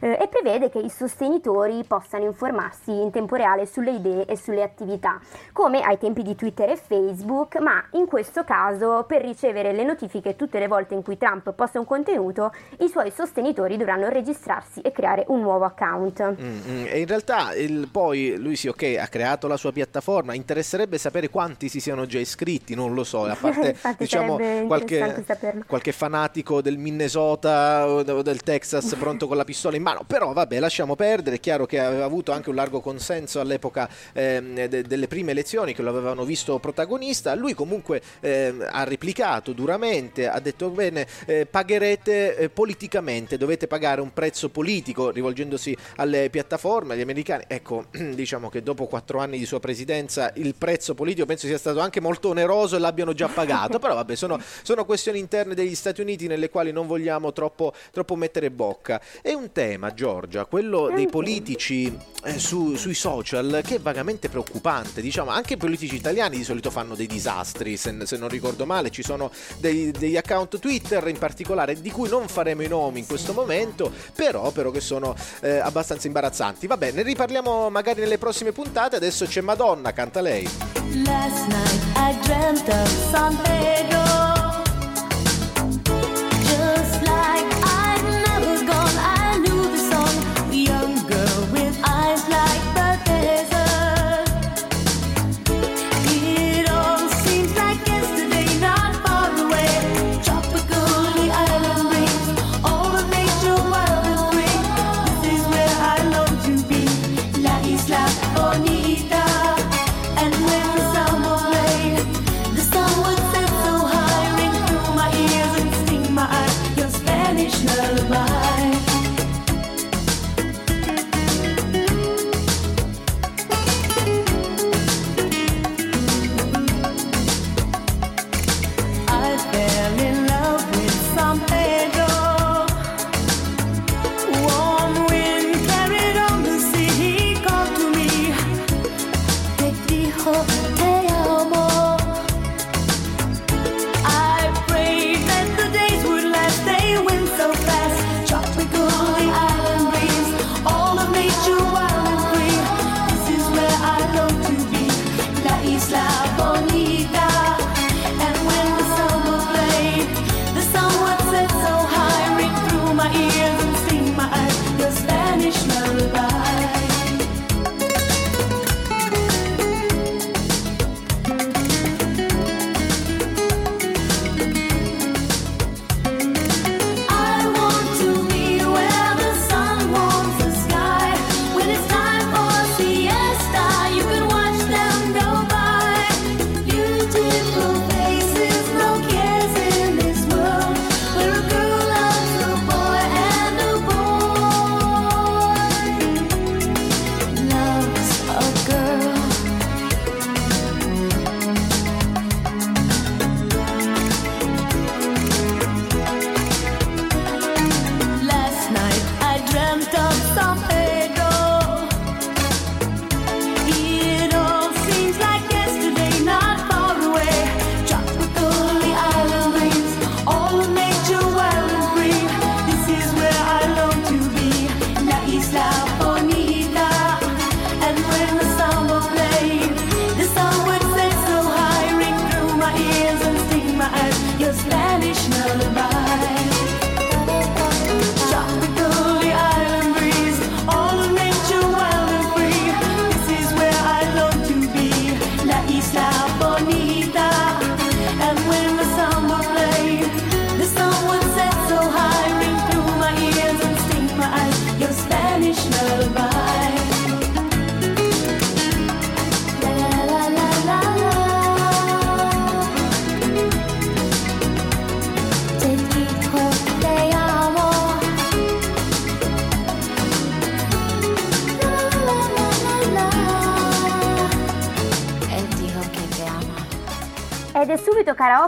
eh, 0.00 0.18
e 0.20 0.28
prevede 0.28 0.70
che 0.70 0.78
i 0.78 0.88
sostenitori 0.88 1.82
possano 1.84 2.22
informarsi 2.26 2.92
in 2.92 3.10
tempo 3.10 3.34
reale 3.34 3.66
sulle 3.66 3.90
idee 3.90 4.24
e 4.26 4.36
sulle 4.36 4.62
attività, 4.62 5.18
come 5.52 5.80
ai 5.82 5.98
tempi 5.98 6.22
di 6.22 6.36
Twitter 6.36 6.70
e 6.70 6.76
Facebook, 6.76 7.56
ma 7.58 7.84
in 7.94 8.06
questo 8.06 8.44
caso 8.44 9.02
per 9.04 9.22
ricevere 9.22 9.72
le 9.72 9.82
notifiche 9.82 10.36
tutte 10.36 10.60
le 10.60 10.68
volte 10.68 10.94
in 10.94 11.02
cui 11.02 11.18
Trump 11.18 11.50
posta 11.54 11.80
un 11.80 11.86
contenuto, 11.86 12.52
i 12.78 12.88
suoi 12.88 13.10
sostenitori 13.10 13.76
dovranno 13.76 14.08
registrarsi 14.08 14.80
e 14.80 14.92
creare 14.92 15.24
un 15.26 15.40
nuovo 15.40 15.64
account. 15.64 16.22
Mm, 16.40 16.60
mm, 16.70 16.84
E 16.86 17.00
in 17.00 17.06
realtà 17.08 17.52
il- 17.54 17.88
poi 17.90 18.36
lui 18.38 18.54
sì, 18.54 18.68
ok, 18.68 18.96
ha 19.00 19.08
creato 19.08 19.48
la 19.48 19.56
sua 19.56 19.72
piattaforma. 19.72 20.34
Interesserebbe 20.34 20.98
sapere 20.98 21.28
quanti 21.28 21.68
si 21.68 21.80
siano 21.80 22.06
già 22.06 22.20
iscritti, 22.20 22.42
non 22.74 22.94
lo 22.94 23.04
so. 23.04 23.24
A 23.24 23.36
parte 23.40 23.68
Infatti 23.70 23.96
diciamo 24.04 24.38
qualche, 24.66 25.24
qualche 25.66 25.92
fanatico 25.92 26.60
del 26.60 26.78
Minnesota 26.78 27.88
o 27.88 28.02
de- 28.02 28.12
o 28.12 28.22
del 28.22 28.42
Texas 28.42 28.94
pronto 28.98 29.26
con 29.26 29.36
la 29.36 29.44
pistola 29.44 29.76
in 29.76 29.82
mano. 29.82 30.04
Però 30.06 30.32
vabbè, 30.32 30.58
lasciamo 30.58 30.94
perdere. 30.94 31.36
È 31.36 31.40
chiaro 31.40 31.66
che 31.66 31.78
aveva 31.78 32.04
avuto 32.04 32.32
anche 32.32 32.50
un 32.50 32.56
largo 32.56 32.80
consenso 32.80 33.40
all'epoca 33.40 33.88
ehm, 34.12 34.66
de- 34.66 34.82
delle 34.82 35.08
prime 35.08 35.32
elezioni 35.32 35.74
che 35.74 35.82
lo 35.82 35.90
avevano 35.90 36.24
visto 36.24 36.58
protagonista. 36.58 37.34
Lui 37.34 37.54
comunque 37.54 38.02
ehm, 38.20 38.66
ha 38.70 38.84
replicato 38.84 39.52
duramente, 39.52 40.28
ha 40.28 40.40
detto 40.40 40.70
bene, 40.70 41.06
eh, 41.26 41.46
pagherete 41.46 42.36
eh, 42.36 42.48
politicamente, 42.48 43.36
dovete 43.36 43.66
pagare 43.66 44.00
un 44.00 44.12
prezzo 44.12 44.48
politico 44.48 45.10
rivolgendosi 45.10 45.76
alle 45.96 46.30
piattaforme, 46.30 46.94
agli 46.94 47.00
americani. 47.00 47.44
Ecco, 47.46 47.86
diciamo 47.92 48.48
che 48.48 48.62
dopo 48.62 48.86
quattro 48.86 49.18
anni 49.18 49.38
di 49.38 49.46
sua 49.46 49.60
presidenza 49.60 50.32
il 50.36 50.54
prezzo 50.56 50.94
politico 50.94 51.26
penso 51.26 51.46
sia 51.46 51.58
stato 51.58 51.80
anche 51.80 52.00
molto 52.00 52.23
oneroso 52.28 52.76
e 52.76 52.78
l'abbiano 52.78 53.12
già 53.12 53.28
pagato, 53.28 53.78
però 53.78 53.94
vabbè, 53.94 54.14
sono, 54.14 54.40
sono 54.62 54.84
questioni 54.84 55.18
interne 55.18 55.54
degli 55.54 55.74
Stati 55.74 56.00
Uniti 56.00 56.26
nelle 56.26 56.50
quali 56.50 56.72
non 56.72 56.86
vogliamo 56.86 57.32
troppo, 57.32 57.72
troppo 57.92 58.16
mettere 58.16 58.50
bocca. 58.50 59.00
È 59.20 59.32
un 59.32 59.52
tema, 59.52 59.92
Giorgia, 59.94 60.44
quello 60.44 60.90
dei 60.94 61.08
politici 61.08 61.96
eh, 62.24 62.38
su- 62.38 62.74
sui 62.76 62.94
social, 62.94 63.60
che 63.64 63.76
è 63.76 63.80
vagamente 63.80 64.28
preoccupante. 64.28 65.00
Diciamo, 65.00 65.30
anche 65.30 65.54
i 65.54 65.56
politici 65.56 65.96
italiani 65.96 66.36
di 66.36 66.44
solito 66.44 66.70
fanno 66.70 66.94
dei 66.94 67.06
disastri, 67.06 67.76
se, 67.76 67.94
se 68.04 68.16
non 68.16 68.28
ricordo 68.28 68.66
male, 68.66 68.90
ci 68.90 69.02
sono 69.02 69.30
dei- 69.58 69.90
degli 69.90 70.16
account 70.16 70.58
Twitter 70.58 71.06
in 71.08 71.18
particolare, 71.18 71.80
di 71.80 71.90
cui 71.90 72.08
non 72.08 72.28
faremo 72.28 72.62
i 72.62 72.68
nomi 72.68 73.00
in 73.00 73.06
questo 73.06 73.32
momento, 73.32 73.92
però, 74.14 74.50
però 74.50 74.70
che 74.70 74.80
sono 74.80 75.14
eh, 75.40 75.58
abbastanza 75.58 76.06
imbarazzanti. 76.06 76.66
Va 76.66 76.76
bene, 76.76 76.96
ne 76.96 77.02
riparliamo 77.02 77.70
magari 77.70 78.00
nelle 78.00 78.18
prossime 78.18 78.52
puntate. 78.52 78.96
Adesso 78.96 79.26
c'è 79.26 79.40
Madonna, 79.40 79.92
canta 79.92 80.20
lei. 80.20 80.73
Last 80.92 81.48
night 81.48 81.80
I 81.96 82.12
dreamt 82.24 82.68
of 82.68 82.88
San 82.88 83.36
Pedro. 83.44 84.33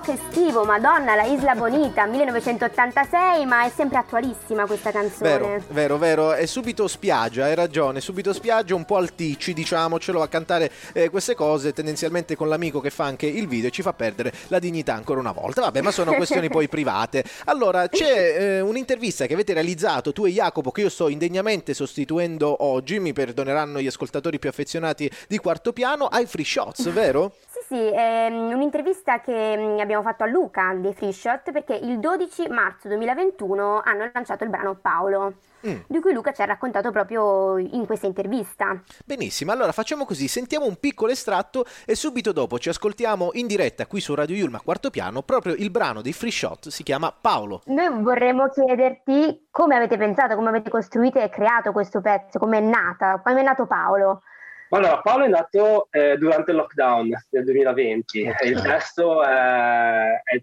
Karaoke 0.06 0.12
estivo, 0.12 0.64
Madonna, 0.64 1.16
la 1.16 1.24
Isla 1.24 1.54
Bonita, 1.54 2.06
1986, 2.06 3.44
ma 3.44 3.64
è 3.64 3.70
sempre 3.74 3.98
attualissima 3.98 4.64
questa 4.66 4.92
canzone. 4.92 5.30
Vero, 5.30 5.62
vero, 5.68 5.98
vero. 5.98 6.34
E 6.34 6.46
subito 6.46 6.86
spiaggia, 6.86 7.46
hai 7.46 7.54
ragione. 7.54 8.00
Subito 8.00 8.32
spiaggia, 8.32 8.74
un 8.74 8.84
po' 8.84 8.96
alticci, 8.96 9.52
diciamocelo, 9.52 10.22
a 10.22 10.28
cantare 10.28 10.70
eh, 10.92 11.10
queste 11.10 11.34
cose, 11.34 11.72
tendenzialmente 11.72 12.36
con 12.36 12.48
l'amico 12.48 12.80
che 12.80 12.90
fa 12.90 13.04
anche 13.04 13.26
il 13.26 13.48
video 13.48 13.68
e 13.68 13.72
ci 13.72 13.82
fa 13.82 13.92
perdere 13.92 14.32
la 14.48 14.60
dignità 14.60 14.94
ancora 14.94 15.18
una 15.18 15.32
volta. 15.32 15.62
Vabbè, 15.62 15.80
ma 15.80 15.90
sono 15.90 16.14
questioni 16.14 16.48
poi 16.48 16.68
private. 16.68 17.24
Allora, 17.46 17.88
c'è 17.88 18.36
eh, 18.38 18.60
un'intervista 18.60 19.26
che 19.26 19.34
avete 19.34 19.54
realizzato 19.54 20.12
tu 20.12 20.24
e 20.24 20.30
Jacopo, 20.30 20.70
che 20.70 20.82
io 20.82 20.88
sto 20.88 21.08
indegnamente 21.08 21.74
sostituendo 21.74 22.64
oggi, 22.64 23.00
mi 23.00 23.12
perdoneranno 23.12 23.80
gli 23.80 23.86
ascoltatori 23.86 24.38
più 24.38 24.48
affezionati 24.48 25.10
di 25.26 25.38
quarto 25.38 25.72
piano, 25.72 26.06
ai 26.06 26.26
Free 26.26 26.44
Shots, 26.44 26.88
vero? 26.90 27.32
Sì, 27.48 27.56
sì, 27.68 27.74
è 27.74 28.28
mm, 28.30 28.52
un'intervista 28.52 29.20
che 29.20 29.56
mm, 29.56 29.78
abbiamo 29.96 30.02
fatto 30.02 30.24
a 30.24 30.26
Luca 30.26 30.74
dei 30.74 30.94
Free 30.94 31.12
Shot 31.12 31.52
perché 31.52 31.74
il 31.74 31.98
12 31.98 32.48
marzo 32.48 32.88
2021 32.88 33.80
hanno 33.82 34.10
lanciato 34.12 34.44
il 34.44 34.50
brano 34.50 34.74
Paolo, 34.74 35.34
Mm. 35.66 35.80
di 35.88 36.00
cui 36.00 36.12
Luca 36.12 36.32
ci 36.32 36.42
ha 36.42 36.44
raccontato 36.44 36.92
proprio 36.92 37.56
in 37.56 37.86
questa 37.86 38.06
intervista. 38.06 38.78
Benissimo, 39.04 39.50
allora 39.50 39.72
facciamo 39.72 40.04
così, 40.04 40.28
sentiamo 40.28 40.66
un 40.66 40.76
piccolo 40.78 41.10
estratto 41.10 41.64
e 41.86 41.96
subito 41.96 42.30
dopo 42.30 42.58
ci 42.58 42.68
ascoltiamo 42.68 43.30
in 43.32 43.46
diretta 43.46 43.86
qui 43.86 44.00
su 44.00 44.14
Radio 44.14 44.36
Yulma 44.36 44.60
Quarto 44.60 44.90
Piano 44.90 45.22
proprio 45.22 45.54
il 45.54 45.70
brano 45.70 46.02
dei 46.02 46.12
Free 46.12 46.30
Shot, 46.30 46.68
si 46.68 46.82
chiama 46.82 47.12
Paolo. 47.18 47.62
Noi 47.66 48.02
vorremmo 48.02 48.48
chiederti 48.50 49.48
come 49.50 49.76
avete 49.76 49.96
pensato, 49.96 50.36
come 50.36 50.50
avete 50.50 50.68
costruito 50.68 51.18
e 51.18 51.30
creato 51.30 51.72
questo 51.72 52.00
pezzo, 52.02 52.38
come 52.38 52.58
è 52.58 52.60
nata, 52.60 53.20
come 53.24 53.40
è 53.40 53.42
nato 53.42 53.66
Paolo. 53.66 54.22
Allora, 54.70 55.00
Paolo 55.00 55.24
è 55.24 55.28
nato 55.28 55.88
eh, 55.90 56.16
durante 56.16 56.50
il 56.50 56.56
lockdown 56.56 57.10
del 57.30 57.44
2020 57.44 58.22
e 58.22 58.48
il 58.48 58.60
testo 58.60 59.22
è, 59.22 60.20
è 60.22 60.42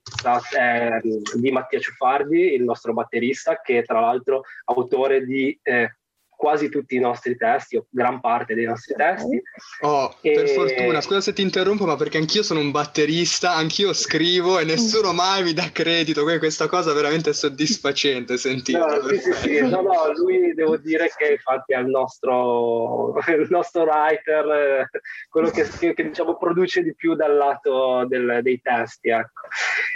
è 0.57 0.99
di 1.35 1.51
Mattia 1.51 1.79
Ciuffardi, 1.79 2.53
il 2.53 2.63
nostro 2.63 2.93
batterista, 2.93 3.59
che 3.61 3.79
è 3.79 3.83
tra 3.83 3.99
l'altro 3.99 4.43
autore 4.65 5.25
di 5.25 5.57
eh, 5.61 5.97
quasi 6.43 6.67
tutti 6.67 6.95
i 6.95 6.99
nostri 6.99 7.37
testi, 7.37 7.77
o 7.77 7.85
gran 7.89 8.19
parte 8.19 8.53
dei 8.53 8.65
nostri 8.65 8.95
testi. 8.95 9.41
Oh, 9.79 10.13
per 10.21 10.43
E- 10.43 10.47
fortuna, 10.49 10.99
scusa 10.99 11.21
se 11.21 11.31
ti 11.31 11.41
interrompo, 11.41 11.85
ma 11.85 11.95
perché 11.95 12.17
anch'io 12.17 12.43
sono 12.43 12.59
un 12.59 12.69
batterista, 12.69 13.53
anch'io 13.55 13.93
scrivo 13.93 14.59
e 14.59 14.65
nessuno 14.65 15.13
mai 15.13 15.43
mi 15.43 15.53
dà 15.53 15.69
credito. 15.71 16.23
que- 16.23 16.39
Questa 16.39 16.67
cosa 16.67 16.91
è 16.91 16.93
veramente 16.93 17.31
soddisfacente 17.31 18.35
sentire. 18.37 18.79
No, 18.79 19.07
sì, 19.07 19.17
sì, 19.19 19.31
sì. 19.33 19.59
No, 19.61 19.79
no, 19.81 20.11
lui 20.17 20.53
devo 20.53 20.75
dire 20.75 21.09
che 21.15 21.31
infatti 21.31 21.71
è 21.71 21.77
il 21.77 21.87
nostro, 21.87 23.15
il 23.27 23.47
nostro 23.49 23.83
writer, 23.83 24.89
quello 25.29 25.49
che, 25.49 25.65
che, 25.79 25.93
che, 25.93 26.03
diciamo 26.09 26.35
produce 26.37 26.83
di 26.83 26.93
più 26.93 27.15
dal 27.15 27.37
lato 27.37 28.05
del- 28.05 28.39
dei 28.41 28.59
testi. 28.61 29.07
Ecco. 29.09 29.47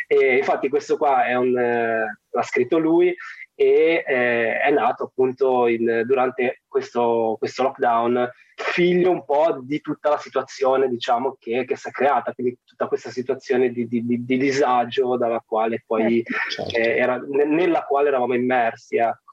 E 0.07 0.37
infatti 0.37 0.69
questo 0.69 0.95
qua 0.95 1.25
è 1.25 1.35
un, 1.35 1.57
eh, 1.57 2.19
l'ha 2.29 2.43
scritto 2.43 2.77
lui 2.77 3.13
e 3.59 4.03
eh, 4.05 4.59
è 4.59 4.69
nato 4.69 5.05
appunto 5.05 5.65
in- 5.65 6.03
durante 6.05 6.61
questo, 6.67 7.35
questo 7.39 7.63
lockdown, 7.63 8.29
figlio 8.55 9.09
un 9.09 9.25
po' 9.25 9.59
di 9.63 9.81
tutta 9.81 10.09
la 10.09 10.17
situazione 10.19 10.87
diciamo 10.87 11.37
che, 11.39 11.65
che 11.65 11.75
si 11.75 11.87
è 11.87 11.91
creata, 11.91 12.33
quindi 12.33 12.59
tutta 12.63 12.87
questa 12.87 13.09
situazione 13.09 13.71
di, 13.71 13.87
di- 13.87 14.05
di- 14.05 14.23
di 14.23 14.37
disagio 14.37 15.17
dalla 15.17 15.43
quale 15.43 15.83
poi 15.87 16.23
Certo. 16.49 16.75
eh, 16.77 16.97
era- 16.97 17.17
ne- 17.27 17.45
nella 17.45 17.81
quale 17.83 18.09
eravamo 18.09 18.35
immersi. 18.35 18.97
ecco. 18.97 19.26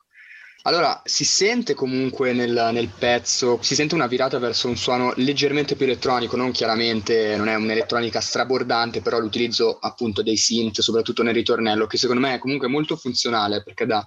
Allora, 0.66 1.02
si 1.04 1.24
sente 1.26 1.74
comunque 1.74 2.32
nel, 2.32 2.70
nel 2.72 2.88
pezzo, 2.88 3.58
si 3.60 3.74
sente 3.74 3.94
una 3.94 4.06
virata 4.06 4.38
verso 4.38 4.66
un 4.66 4.78
suono 4.78 5.12
leggermente 5.16 5.76
più 5.76 5.84
elettronico, 5.84 6.36
non 6.36 6.52
chiaramente, 6.52 7.36
non 7.36 7.48
è 7.48 7.54
un'elettronica 7.54 8.18
strabordante, 8.22 9.02
però 9.02 9.18
l'utilizzo 9.18 9.76
appunto 9.78 10.22
dei 10.22 10.38
synth, 10.38 10.80
soprattutto 10.80 11.22
nel 11.22 11.34
ritornello, 11.34 11.86
che 11.86 11.98
secondo 11.98 12.22
me 12.22 12.34
è 12.34 12.38
comunque 12.38 12.68
molto 12.68 12.96
funzionale 12.96 13.62
perché 13.62 13.84
dà 13.84 14.06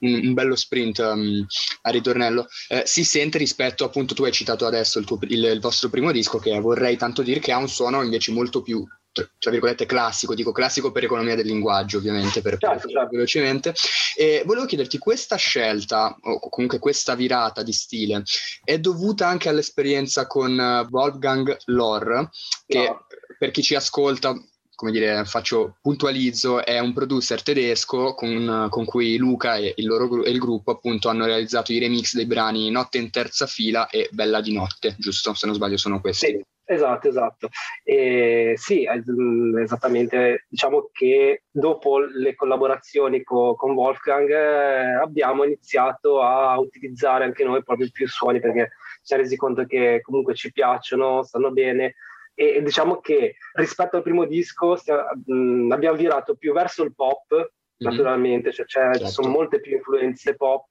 un, 0.00 0.14
un 0.28 0.32
bello 0.32 0.56
sprint 0.56 0.98
um, 1.00 1.46
al 1.82 1.92
ritornello. 1.92 2.46
Eh, 2.68 2.84
si 2.86 3.04
sente 3.04 3.36
rispetto, 3.36 3.84
appunto, 3.84 4.14
tu 4.14 4.24
hai 4.24 4.32
citato 4.32 4.64
adesso 4.64 4.98
il, 4.98 5.04
tuo- 5.04 5.18
il- 5.22 5.44
il 5.44 5.60
vostro 5.60 5.90
primo 5.90 6.10
disco, 6.10 6.38
che 6.38 6.58
vorrei 6.58 6.96
tanto 6.96 7.20
dire 7.20 7.38
che 7.40 7.52
ha 7.52 7.58
un 7.58 7.68
suono 7.68 8.02
invece 8.02 8.32
molto 8.32 8.62
più 8.62 8.82
tra 9.12 9.50
virgolette 9.50 9.86
classico, 9.86 10.34
dico 10.34 10.52
classico 10.52 10.92
per 10.92 11.04
economia 11.04 11.34
del 11.34 11.46
linguaggio 11.46 11.98
ovviamente, 11.98 12.40
per, 12.40 12.58
per 12.58 12.68
Certo, 12.68 12.78
farlo 12.78 12.98
certo. 12.98 13.08
velocemente. 13.10 13.74
E 14.16 14.42
volevo 14.44 14.66
chiederti, 14.66 14.98
questa 14.98 15.36
scelta, 15.36 16.16
o 16.20 16.48
comunque 16.48 16.78
questa 16.78 17.14
virata 17.14 17.62
di 17.62 17.72
stile, 17.72 18.22
è 18.62 18.78
dovuta 18.78 19.26
anche 19.26 19.48
all'esperienza 19.48 20.26
con 20.26 20.58
eh, 20.58 20.86
Wolfgang 20.90 21.56
Lohr, 21.66 22.28
che 22.66 22.78
No. 22.78 23.06
per 23.38 23.50
chi 23.50 23.62
ci 23.62 23.74
ascolta, 23.74 24.34
come 24.74 24.92
dire, 24.92 25.24
faccio, 25.24 25.78
puntualizzo, 25.82 26.64
è 26.64 26.78
un 26.78 26.92
producer 26.92 27.42
tedesco 27.42 28.14
con, 28.14 28.68
con 28.70 28.84
cui 28.84 29.16
Luca 29.16 29.56
e 29.56 29.72
il, 29.76 29.86
loro, 29.86 30.22
e 30.22 30.30
il 30.30 30.38
gruppo 30.38 30.70
appunto 30.70 31.08
hanno 31.08 31.24
realizzato 31.24 31.72
i 31.72 31.78
remix 31.78 32.14
dei 32.14 32.26
brani 32.26 32.70
Notte 32.70 32.98
in 32.98 33.10
terza 33.10 33.46
fila 33.46 33.88
e 33.88 34.08
Bella 34.12 34.40
di 34.40 34.52
notte, 34.52 34.94
giusto? 34.98 35.34
Se 35.34 35.46
non 35.46 35.54
sbaglio 35.56 35.76
sono 35.76 36.00
questi. 36.00 36.26
Sì, 36.26 36.44
esatto, 36.68 37.08
esatto. 37.08 37.48
E 37.82 38.54
sì, 38.56 38.84
eh, 38.84 39.02
mm, 39.10 39.58
esattamente. 39.58 40.46
Diciamo 40.48 40.88
che 40.92 41.42
dopo 41.50 41.98
le 41.98 42.34
collaborazioni 42.34 43.22
co- 43.22 43.54
con 43.54 43.72
Wolfgang 43.72 44.30
eh, 44.30 44.94
abbiamo 45.00 45.44
iniziato 45.44 46.20
a 46.22 46.58
utilizzare 46.58 47.24
anche 47.24 47.44
noi 47.44 47.62
proprio 47.62 47.88
più 47.90 48.06
suoni 48.06 48.40
perché 48.40 48.70
ci 48.98 49.00
siamo 49.02 49.22
resi 49.22 49.36
conto 49.36 49.64
che 49.64 50.00
comunque 50.02 50.34
ci 50.34 50.52
piacciono, 50.52 51.22
stanno 51.22 51.50
bene. 51.50 51.94
E 52.34 52.56
e 52.56 52.62
diciamo 52.62 53.00
che 53.00 53.34
rispetto 53.54 53.96
al 53.96 54.02
primo 54.02 54.24
disco 54.24 54.76
stia- 54.76 55.08
mm, 55.32 55.72
abbiamo 55.72 55.96
virato 55.96 56.36
più 56.36 56.52
verso 56.52 56.84
il 56.84 56.94
pop, 56.94 57.32
Mhm. 57.32 57.46
naturalmente, 57.90 58.52
cioè, 58.52 58.64
c'è- 58.66 58.80
Certo. 58.92 59.06
ci 59.06 59.10
sono 59.12 59.28
molte 59.28 59.60
più 59.60 59.76
influenze 59.76 60.34
pop 60.36 60.68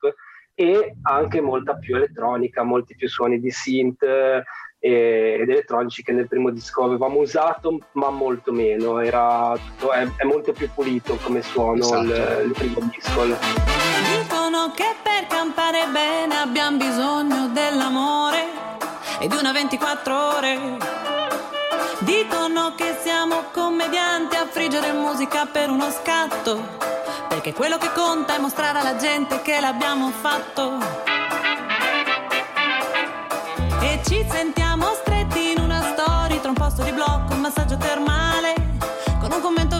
e 0.53 0.95
anche 1.03 1.39
molta 1.41 1.75
più 1.75 1.95
elettronica, 1.95 2.63
molti 2.63 2.95
più 2.95 3.07
suoni 3.07 3.39
di 3.39 3.51
synth 3.51 4.01
eh, 4.03 4.43
ed 4.79 5.49
elettronici 5.49 6.03
che 6.03 6.11
nel 6.11 6.27
primo 6.27 6.51
disco 6.51 6.83
avevamo 6.83 7.19
usato, 7.19 7.79
ma 7.93 8.09
molto 8.09 8.51
meno. 8.51 8.99
Era 8.99 9.53
tutto- 9.55 9.91
è, 9.91 10.07
è 10.17 10.23
molto 10.23 10.51
più 10.51 10.69
pulito 10.73 11.17
come 11.23 11.41
suono 11.41 11.79
Esatto. 11.79 12.01
il, 12.03 12.41
il 12.45 12.51
primo 12.51 12.79
disco. 12.91 13.23
Dicono 13.25 14.71
che 14.75 14.95
per 15.01 15.27
campare 15.27 15.85
bene 15.91 16.37
abbiamo 16.37 16.77
bisogno 16.77 17.47
dell'amore 17.49 18.45
e 19.19 19.27
di 19.27 19.35
una 19.35 19.51
24 19.51 20.35
ore. 20.35 20.59
Dicono 21.99 22.73
che 22.75 22.95
siamo 23.01 23.45
commedianti 23.51 24.35
a 24.35 24.45
friggere 24.45 24.91
musica 24.93 25.47
per 25.47 25.69
uno 25.71 25.89
scatto, 25.89 26.77
perché 27.27 27.53
quello 27.53 27.77
che 27.77 27.89
conta 27.93 28.35
è 28.35 28.39
mostrare 28.39 28.79
alla 28.79 28.95
gente 28.97 29.41
che 29.41 29.59
l'abbiamo 29.59 30.11
fatto. 30.11 31.06
E 33.89 34.01
ci 34.05 34.21
sentiamo 34.29 34.85
stretti 34.95 35.51
in 35.51 35.63
una 35.63 35.81
storia 35.81 36.37
tra 36.39 36.49
un 36.49 36.55
posto 36.55 36.83
di 36.83 36.91
blocco, 36.91 37.33
un 37.35 37.39
massaggio 37.39 37.77
termale, 37.77 38.53
con 39.17 39.31
un 39.31 39.39
commento 39.39 39.76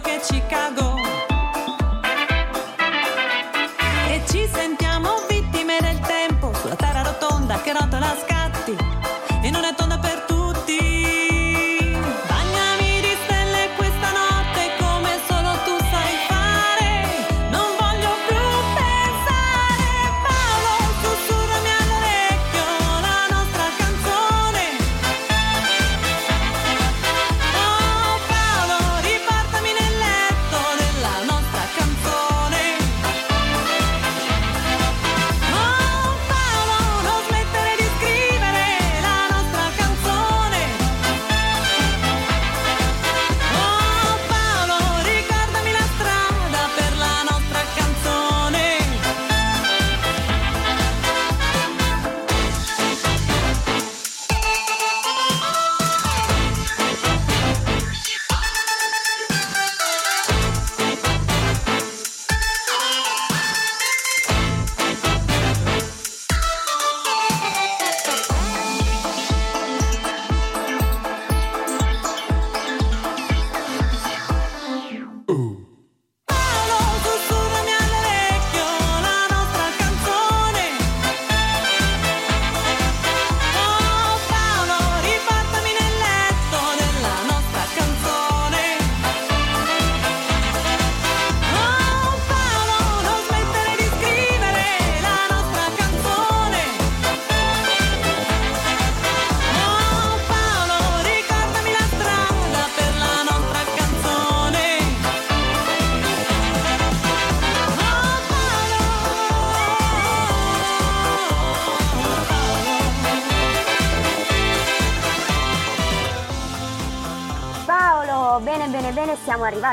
porque 0.00 0.18
te 0.20 0.40
cagou. 0.48 0.89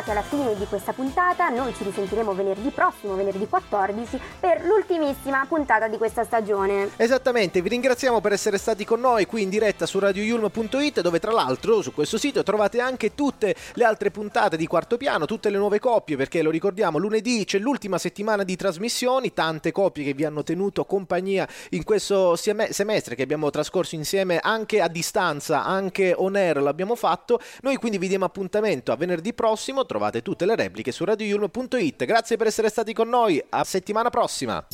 Arrivati 0.08 0.12
alla 0.12 0.22
fine 0.22 0.56
di 0.56 0.66
questa 0.66 0.94
puntata, 0.94 1.50
noi 1.50 1.74
ci 1.74 1.84
risentiremo 1.84 2.34
venerdì 2.34 2.70
prossimo, 2.70 3.16
venerdì 3.16 3.48
14, 3.48 4.20
per 4.40 4.64
l'ultimissima 4.64 5.46
puntata 5.48 5.88
di 5.88 5.98
questa 5.98 6.24
stagione. 6.24 6.92
Esattamente, 6.96 7.62
vi 7.62 7.70
ringraziamo 7.70 8.22
per 8.22 8.32
essere 8.32 8.58
stati 8.58 8.86
con 8.86 9.00
noi 9.00 9.26
qui 9.26 9.42
in 9.44 9.50
diretta 9.50 9.86
su 9.86 10.00
radioyulm.it 10.00 11.02
dove 11.02 11.20
tra 11.20 11.32
l'altro 11.32 11.82
su 11.82 11.94
questo 11.94 12.18
sito 12.18 12.44
trovate 12.44 12.80
anche 12.80 13.16
tutte 13.16 13.56
le 13.74 13.84
altre 13.84 14.12
puntate 14.12 14.58
di 14.58 14.68
quarto 14.68 14.98
piano, 14.98 15.26
tutte 15.26 15.50
le 15.50 15.58
nuove 15.58 15.80
coppie 15.80 16.16
perché 16.16 16.42
lo 16.42 16.50
ricordiamo 16.50 16.98
lunedì 16.98 17.46
c'è 17.46 17.60
l'ultima 17.60 17.98
settimana 17.98 18.44
di 18.44 18.56
trasmissioni, 18.56 19.34
tante 19.34 19.72
coppie 19.72 20.04
che 20.04 20.14
vi 20.14 20.26
hanno 20.26 20.44
tenuto 20.44 20.86
compagnia 20.86 21.48
in 21.72 21.84
questo 21.84 22.36
semestre 22.36 23.16
che 23.16 23.24
abbiamo 23.24 23.50
trascorso 23.50 23.96
insieme 23.96 24.40
anche 24.42 24.82
a 24.82 24.88
distanza, 24.88 25.64
anche 25.64 26.14
on 26.16 26.36
air 26.36 26.62
l'abbiamo 26.62 26.96
fatto, 26.96 27.40
noi 27.62 27.76
quindi 27.76 27.98
vi 27.98 28.08
diamo 28.08 28.26
appuntamento 28.26 28.92
a 28.92 28.96
venerdì 28.96 29.34
prossimo, 29.34 29.86
trovate 29.98 30.22
tutte 30.22 30.46
le 30.46 30.56
repliche 30.56 30.92
su 30.92 31.04
radioyulm.it, 31.04 32.06
grazie 32.06 32.38
per 32.38 32.48
essere 32.48 32.70
stati 32.70 32.94
con 32.94 33.10
noi, 33.10 33.44
a 33.50 33.64
settimana 33.64 34.12
prossima! 34.12 34.66